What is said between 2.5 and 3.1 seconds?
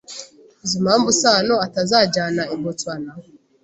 i Boston?